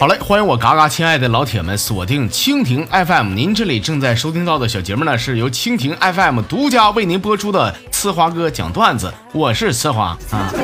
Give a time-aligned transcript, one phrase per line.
[0.00, 10.54] 好嘞，欢迎我嘎嘎亲爱的老铁们锁定蜻蜓 FM，您这里正在收听到的小节目呢，是由蜻蜓 FM 独家为您播出的呲花哥讲段子，我是呲花啊。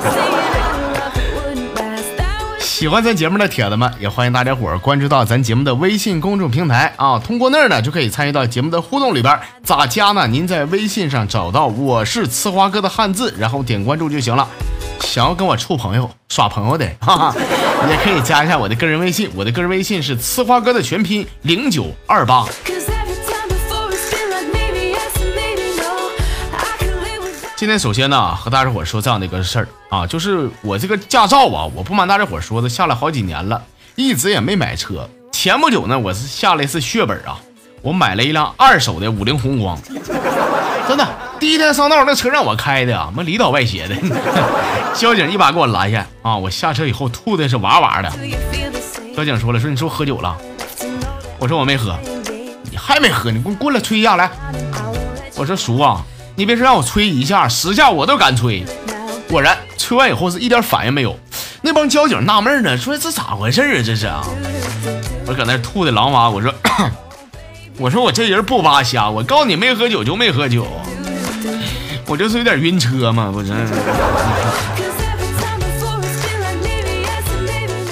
[2.61, 9.37] 喜欢咱节目的铁子们，也欢迎大家伙儿关注到咱节目的微信公众平台啊，通过那儿呢就可以参与到节目的互动里边。
[9.65, 10.29] 咋加呢？
[10.29, 14.47] 您在微信上找到我是呲花哥的汉字，然后点关注就行了。
[15.01, 17.35] 想要跟我处朋友、耍朋友的，哈哈，
[17.89, 19.31] 也可以加一下我的个人微信。
[19.35, 22.47] 我的个人微信是呲花哥的全拼零九二八。
[27.57, 33.63] 今天首先呢，和大家伙说这样的一个事儿啊，就是我这个驾照啊，我不瞒大家伙说的，下了好几年了，
[33.95, 35.09] 一直也没买车。
[35.33, 37.39] 前不久呢，我是下了一次血本啊，
[37.81, 39.79] 我买了一辆二手的五菱宏光，
[40.87, 41.24] 真的。
[41.45, 43.95] 第一天上道，那车让我开的啊，妈里倒外斜的，
[44.97, 46.35] 交警一把给我拦下啊！
[46.35, 48.11] 我下车以后吐的是哇哇的。
[49.15, 50.35] 交警说了，说你是不是喝酒了？
[51.39, 51.99] 我说我没喝，
[52.71, 53.31] 你还没喝？
[53.31, 54.31] 你给我过来吹一下来。
[55.37, 56.03] 我说叔啊，
[56.35, 58.65] 你别说让我吹一下，十下我都敢吹。
[59.29, 61.15] 果然吹完以后是一点反应没有。
[61.61, 63.83] 那帮交警纳闷呢，说这咋回事啊？
[63.85, 64.25] 这是啊？
[65.27, 66.51] 我搁那吐的狼哇，我说
[67.77, 70.67] 我说我这人不扒瞎，我告诉你没喝酒就没喝酒。
[72.07, 73.53] 我就是有点晕车嘛，不是。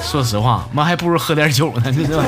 [0.02, 2.24] 说实话，妈还不如喝点酒呢，你知道吗？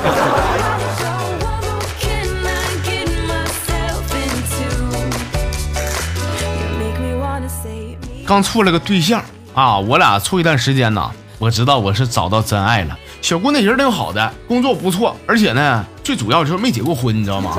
[8.27, 9.23] 刚处了个对象
[9.55, 12.98] 啊，我俩处一段时间呢，我知道我是找到真爱了。
[13.21, 17.59] 小姑娘人挺好的，工作不错，而且呢，最主要就是没结过婚，你知道吗？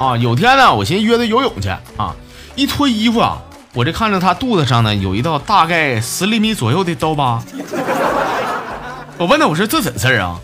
[0.00, 1.68] 啊，有天呢，我寻思约她游泳去
[1.98, 2.16] 啊。
[2.56, 3.38] 一脱衣服啊，
[3.72, 7.42] 我这看着他肚子上呢有一道大概十厘米左右的刀疤。
[9.18, 10.38] 我问他，我说这怎事儿啊？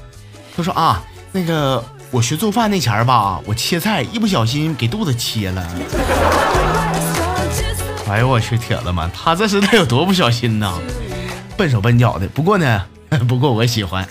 [0.57, 1.03] 他说啊，
[1.33, 5.65] 那个我学做饭那前儿吧，我切菜一不小心给肚子切了。
[8.09, 10.73] 哎呦我去，铁子们，他这是得有多不小心呐？
[11.57, 12.27] 笨手笨脚的。
[12.29, 12.83] 不过呢，
[13.29, 14.05] 不过我喜欢，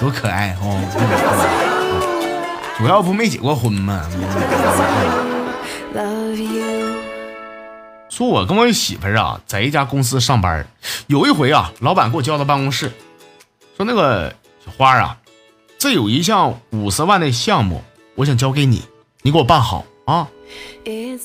[0.00, 0.80] 多可爱哦。
[2.78, 4.00] 主要不没结过婚吗？
[8.08, 10.66] 说，我跟我媳妇儿啊，在一家公司上班。
[11.06, 12.92] 有一回啊，老板给我叫到办公室，
[13.76, 14.34] 说：“那个
[14.64, 15.16] 小花啊，
[15.78, 17.82] 这有一项五十万的项目，
[18.14, 18.82] 我想交给你，
[19.22, 20.28] 你给我办好啊。”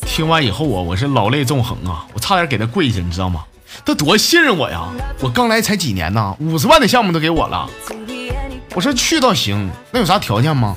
[0.06, 3.45] 听完以后啊，我是老泪纵横啊，我差点给他跪下，你知道吗？
[3.85, 4.88] 他多信任我呀！
[5.19, 7.69] 我刚来才几年呢，五十万的项目都给我了。
[8.74, 10.75] 我说去倒行，那有啥条件吗？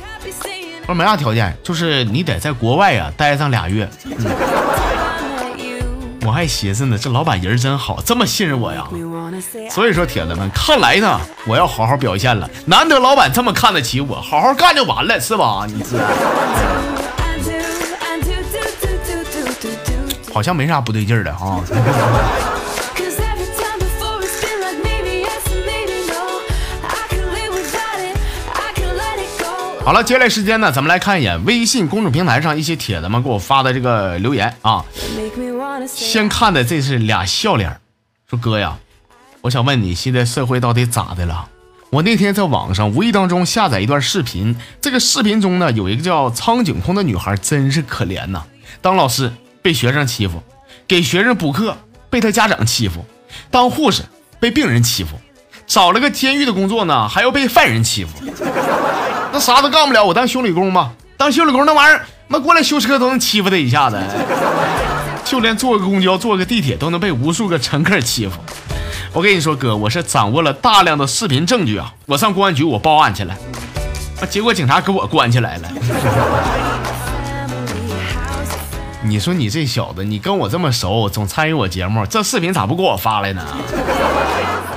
[0.95, 3.89] 没啥条件，就是你得在国外啊待上俩月。
[6.27, 8.84] 我还寻思呢，这老板人真好，这么信任我呀。
[9.71, 12.49] 所以说，铁子们，看来呢，我要好好表现了。
[12.67, 15.67] 难得老板这么看得起我，好好干就完了，是吧？
[15.67, 15.97] 你是？
[20.33, 21.61] 好像没啥不对劲的哈。
[29.91, 34.84] 好了，接下来时间呢，咱们来看一眼微信公众平台上一些铁子们给我发的这个留言啊。
[35.89, 37.81] 先看的这是俩笑脸，
[38.28, 38.78] 说哥呀，
[39.41, 41.49] 我想问你现在社会到底咋的了？
[41.91, 48.45] 我那天在网上无意当中下载一段视频，这个视频中呢有一个叫苍井空的女孩，真是可怜呐。
[48.81, 50.41] 当老师被学生欺负，
[50.87, 51.77] 给学生补课
[52.09, 53.05] 被他家长欺负，
[53.51, 54.05] 当护士
[54.39, 55.19] 被病人欺负，
[55.67, 58.11] 找了个监狱的工作呢还要被犯人欺负。
[59.41, 60.93] 啥都干不了，我当修理工吧。
[61.17, 63.99] 当修理工那玩意儿，那过来修车都能欺负他一下子，
[65.25, 68.34] 就连坐个公交、坐个地铁都能被无数个乘客欺负。
[69.12, 71.93] 我跟你说，哥，我是掌握了大量的视频证据啊！
[72.06, 73.34] 我上公安局我报案去了，
[74.28, 75.69] 结果警察给我关起来了。
[79.03, 83.43] 你说你这小子，你跟我这么熟，总参与我节目，这视频咋不给我发来呢？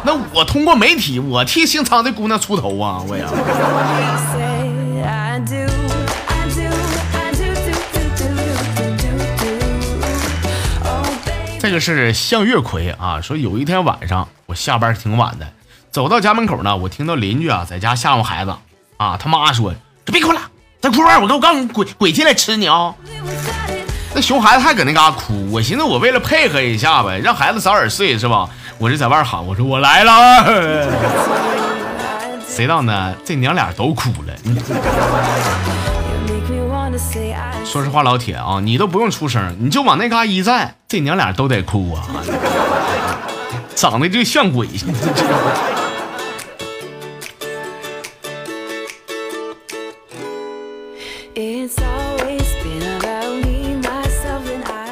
[0.05, 3.01] 那我通过媒体，我替姓苍的姑娘出头啊！
[3.07, 3.27] 我呀，
[11.59, 15.47] 这个是向月葵啊，说有一天晚上我下班挺晚的，
[15.91, 18.53] 走到家门口呢，我听到邻居啊在家吓唬孩子
[18.97, 19.73] 啊，他妈说
[20.05, 20.41] ：“这别哭了，
[20.81, 22.93] 再哭我告我告诉你鬼鬼进来吃你啊！”
[24.13, 28.47] 那熊孩子还搁那嘎哭，我寻思我为了配合一下呗，让孩子早点睡是吧？
[28.77, 30.11] 我就在外喊，我说我来了，
[32.55, 33.15] 谁道呢？
[33.25, 34.33] 这娘俩都哭了。
[37.65, 42.05] 说实话老铁啊你都不用出声你就往那嘎一站这娘俩都得哭啊。
[43.75, 44.67] 长得就像鬼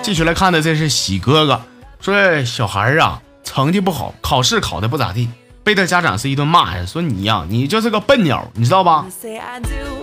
[0.02, 1.62] 继续来看的这是喜哥哥
[2.00, 5.30] 说小孩啊成绩不好考试考的不咋地。
[5.64, 9.06] 被他家长是一顿骂呀，说你呀，你就是个笨鸟，你知道吧？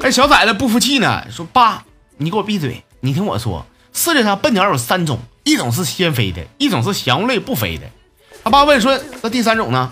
[0.03, 1.85] 哎，小崽子不服气呢，说爸，
[2.19, 7.85] 你给我闭嘴，你听我说，世界上笨鸟有三种，一种是先飞的，一种是翔类不飞的。
[8.45, 9.91] 他爸问说，那第三种呢？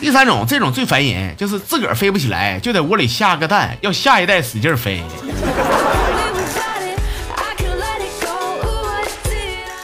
[0.00, 5.02] 第三种，这种最烦人，就是自个儿飞不起来，就在窝里下个蛋，要下一代使劲飞。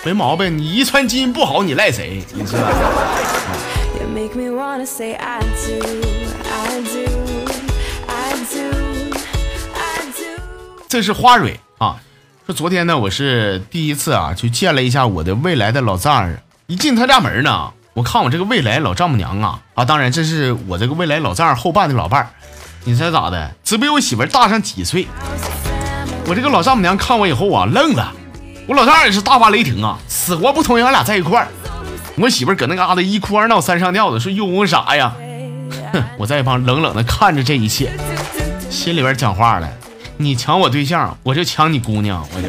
[0.05, 2.23] 没毛病，你遗传基因不好，你赖谁？
[2.35, 2.43] 你
[4.11, 5.79] make me wanna say I do,
[6.51, 7.07] I do,
[8.09, 9.15] I do,
[9.75, 10.43] I do
[10.89, 11.97] 这是花蕊啊，
[12.45, 16.43] 说昨天呢，我是第一次啊，去见了一下我的未来的老丈人。
[16.67, 22.31] 一进他家门呢，我看我这个未来老丈母娘啊啊，当然这是我这个未来老丈人后半的老伴儿。
[22.85, 23.53] 你猜咋的？
[23.63, 25.07] 只比我媳妇大上几岁。
[26.27, 28.13] 我这个老丈母娘看我以后啊，愣了。
[28.67, 31.49] 我老丈人也是大发雷霆啊，死活不同意俺俩在一块儿。
[32.21, 35.15] 我媳妇搁那嘎达一哭二闹三上吊的，说用啥呀？
[35.93, 36.05] 哼！
[36.19, 37.91] 我在一旁冷冷的看着这一切，
[38.69, 39.67] 心里边讲话了：
[40.19, 42.49] 你抢我对象，我就抢你姑娘，我就。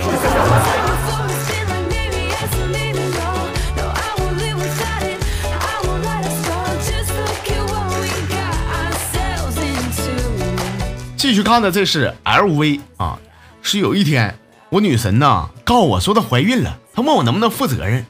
[11.15, 13.17] 继续看的这是 LV 啊，
[13.61, 14.35] 是有一天
[14.69, 18.05] 我女神呐告我说她怀孕了，她问我能不能负责任。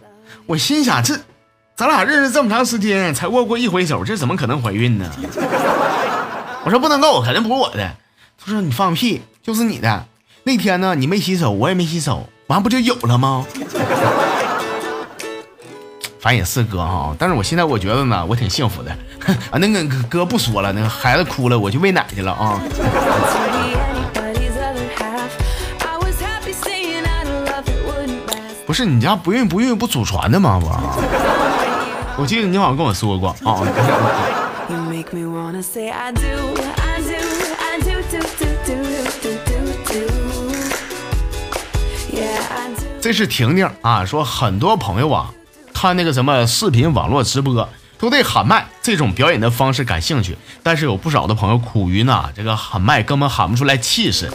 [0.47, 1.19] 我心想这
[1.81, 5.11] 咱俩认识这么长时间才握过一回手，这怎么可能怀孕呢？
[6.63, 7.91] 我说不能够，肯定不是我的。
[8.37, 10.05] 他说你放屁，就是你的。
[10.43, 13.43] 那天呢你没洗手，我也没洗手，完不就有了吗？
[16.19, 18.91] 反正也是哥哈，但是我现在我觉得呢，我挺幸福的
[19.49, 19.57] 啊。
[19.57, 22.61] 那个哥不说了，那个孩子哭了，我去喂奶去了啊。
[28.67, 30.61] 不是你家不孕不孕不祖传的吗？
[30.61, 30.67] 不，
[32.17, 33.61] 我记得你好像跟我说过啊。
[43.01, 45.33] 这是婷婷啊，说很多朋友啊。
[45.73, 47.67] 看那个什么视频网络直播，
[47.97, 54.29] 都对喊麦这种表演的方式感兴趣，但是有不少的朋友苦于呢，这个喊麦根本喊不出来气势。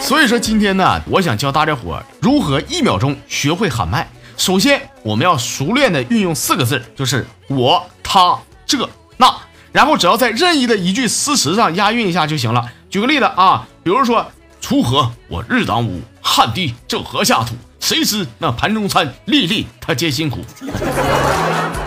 [0.00, 4.08] 所以说今天呢，我想教大家伙如何一秒钟学会喊麦。
[4.36, 9.32] 首先，我们要熟练的运用四个字，就是我、他、这、那，
[9.70, 12.64] 然后只要在任意的一句诗词上押韵一下就行了。
[12.90, 14.26] 举个例子啊，比如说
[14.60, 17.54] 锄禾我日当午，汗滴这禾下土。
[17.80, 20.40] 谁知那盘中餐，粒粒他皆辛苦。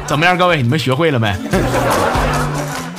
[0.05, 1.33] 怎么样，各位，你们学会了没？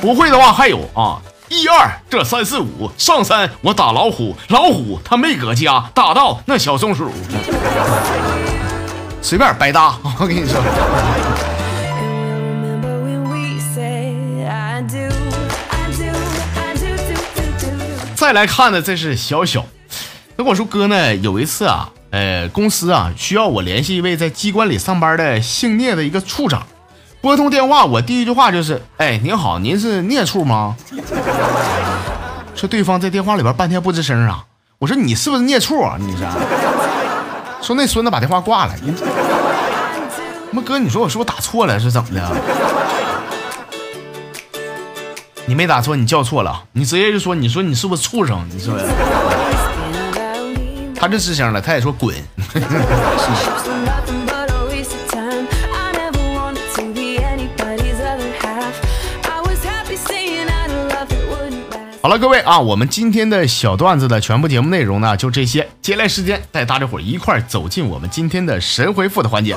[0.01, 7.11] 不会的话还有啊，一二这三四五，上山我打老虎，老虎他没搁家，打到那小松鼠。
[9.27, 10.63] 随便白搭， 我跟你说。
[18.15, 19.65] 再来看的这是小小，
[20.37, 21.89] 那我说哥呢，有一次啊。
[22.09, 26.65] 呃，公司啊需要我联系一位在机关里上班的姓聂的一个处长。
[27.19, 30.77] 拨通电话，我第一句话就是：“哎，您好，您是聂处吗？”
[32.55, 34.45] 说对方在电话里边半天不吱声啊。
[34.79, 35.97] 我说你是不是聂处啊？
[35.99, 36.23] 你是？
[37.61, 38.73] 说那孙子把电话挂了。
[40.51, 41.79] 妈哥，你说我是不是打错了？
[41.79, 42.21] 是怎么的？
[45.45, 46.63] 你没打错，你叫错了。
[46.73, 48.45] 你直接就说，你说你是不是畜生？
[48.49, 48.71] 你是是？
[50.99, 52.15] 他这吱声了，他也说滚。
[62.07, 65.67] 好了，各位啊，我们今天的小段子的全部节目内容呢，就这些。
[65.81, 69.53] 接下来时间带大家伙一块走进我们今天的神回复的环节。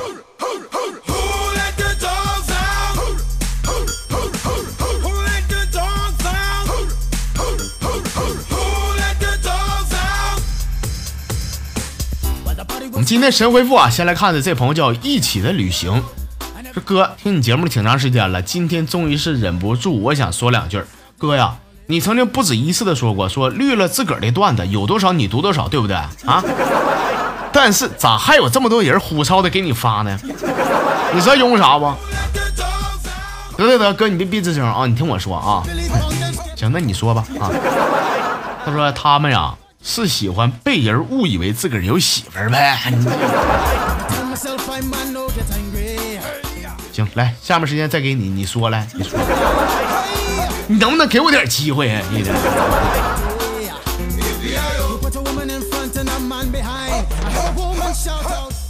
[12.91, 16.03] 我们今天神回复啊，先来看的这朋友叫一起的旅行，
[16.73, 20.83] 说哥听你节目挺长时间了，今天终于是忍不住，我想说两句。
[21.17, 21.55] 哥呀，
[21.91, 26.41] 你曾经不止一次的说过，说绿了自个儿的段子有多少你读多少，对不对啊？
[27.51, 30.17] 但是咋还有这么多人呼操的给你发呢？
[31.13, 31.93] 你知道因为啥不？
[33.57, 35.61] 得得得，哥你别别吱声啊，你听我说啊。
[36.55, 37.51] 行，那你说吧啊。
[38.63, 39.53] 他说他们呀。
[39.83, 42.77] 是喜欢被人误以为自个儿有媳妇儿呗？
[46.93, 49.19] 行，来，下面时间再给你，你说来，你说，
[50.71, 52.01] 你能不能给我点机会啊？
[52.09, 52.31] 你的。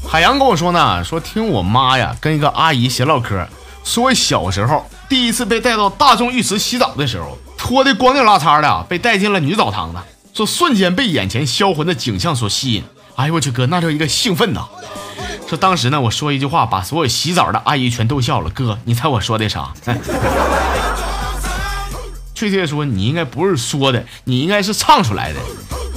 [0.09, 3.45] 海洋跟我说呢，说听我妈呀跟一个阿姨闲唠嗑，
[3.83, 9.99] 说小时候第一次被带到大众浴池洗澡的时候，脱的光腚拉碴的，被带进了女澡堂子，
[10.33, 12.83] 说瞬间被眼前销魂的景象所吸引。
[13.15, 14.61] 哎呦我去哥，那叫一个兴奋呐！
[15.47, 18.49] 说当时呢，我说一句话，把所有洗澡的阿姨全逗笑了。
[18.49, 19.71] 哥，你猜我说的啥？
[22.41, 25.39] 确切说，你应该不是说的，你应该是唱出来的。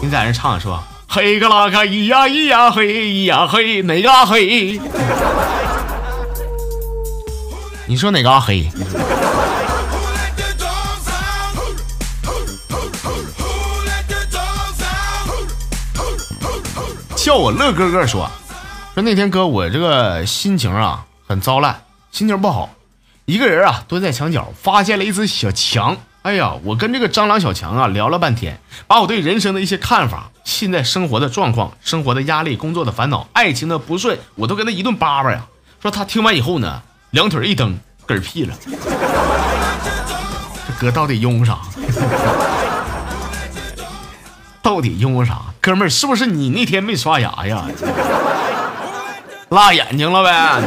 [0.02, 0.86] 你在那唱是吧？
[1.08, 4.78] 嘿个啦个咿呀咿呀嘿咿呀嘿，哪个阿嘿？
[7.86, 8.68] 你说哪个阿黑？
[17.16, 18.28] 叫我乐哥哥说，
[18.92, 22.68] 说那天哥我这个心情啊很糟烂，心情不好，
[23.24, 25.96] 一个人啊蹲在墙角，发现了一只小强。
[26.24, 35.44] 哎呀，我跟这个蟑螂小强啊聊了半天，把我对人生的一些看法、现在生活的状况、生活的压力、工作的烦恼、爱情的不顺，我都跟他一顿叭叭呀。
[35.82, 37.78] 说他听完以后呢，两腿一蹬，
[38.08, 38.54] 嗝屁了。
[40.66, 41.58] 这哥到底用啥？
[44.62, 45.42] 到底用啥？
[45.60, 47.66] 哥们儿，是不是你那天没刷牙呀？
[49.50, 50.62] 辣眼睛了呗？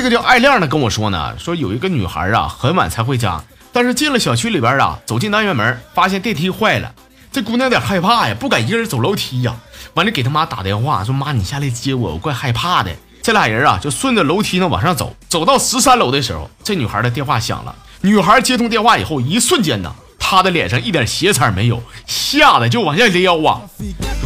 [0.00, 3.38] 这个叫爱亮的跟我说呢，说有一个女孩啊，很晚才回家，
[3.70, 6.90] 但是进了小区里边啊，走进单元门，发现电梯坏了，
[7.30, 9.54] 这姑娘有点害怕呀，不敢一个人走楼梯呀，
[9.92, 12.90] 完了给她妈打电话说妈，你下来接我，我怪害怕的。
[13.22, 23.60] 这俩人啊，就顺着楼梯呢往上走，走到十三楼的时候，这女孩的电话响了，女孩接通电话以后，一瞬间呢，她的脸上一点血色没有，吓得就往下撩啊，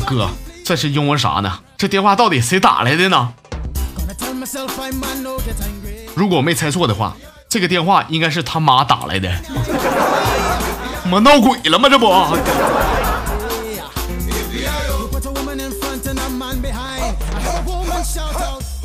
[0.07, 0.31] 哥，
[0.65, 1.59] 这是因为啥呢？
[1.77, 3.33] 这电话到底谁打来的呢？
[6.15, 7.17] 如果我没猜错的话，
[7.49, 9.31] 这个电话应该是他妈打来的。
[11.11, 11.89] 妈闹鬼了吗？
[11.89, 12.37] 这不，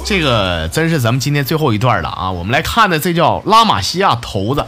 [0.04, 2.32] 这个真是咱们今天最后一段了啊！
[2.32, 4.66] 我们来看的这叫拉玛西亚头子。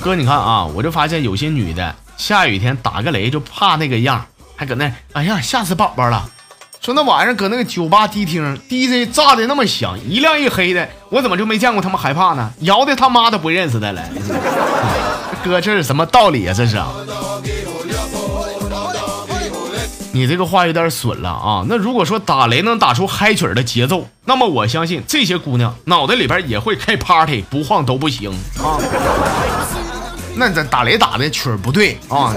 [0.00, 4.24] 哥，你看啊，我就发现有些女的下雨天打个雷就怕那个样，
[4.56, 6.30] 还搁那，哎呀，吓死宝宝了。
[6.94, 12.50] 那晚上搁那个酒吧迪厅，DJ 炸的那么响，一亮一黑的，我怎么就没见过他们害怕呢？
[12.60, 14.02] 摇的他妈都不认识的了。
[15.44, 16.54] 哥，这是什么道理啊？
[16.56, 16.80] 这是？
[20.12, 21.64] 你这个话有点损了啊！
[21.68, 28.76] 那如果说打雷能打出嗨曲的节奏，那么我相信这些姑娘脑袋里边也会开 party，不晃都不行啊。
[30.34, 32.34] 那这打雷打的曲儿不对啊。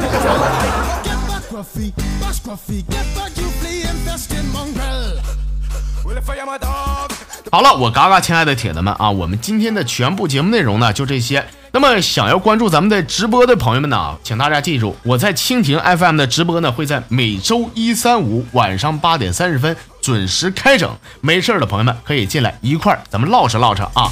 [7.52, 11.46] 好了，我嘎嘎亲爱的铁子们啊，我们今天的全部节目内容呢就这些。
[11.72, 20.96] 那么想要关注咱们的直播的朋友们呢，请大家记住，我在蜻蜓 FM 的直播呢会在每周一、三、五晚上八点三十分准时开整。
[21.22, 24.12] 没事的朋友们可以进来一块儿咱们唠扯唠扯啊。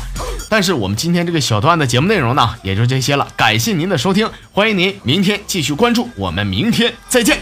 [0.49, 3.27] 但是我们今天这个小段的节目内容呢，也就这些了。
[3.35, 7.39] 感谢您的收听，欢迎您明天继续关注，我们明天再见。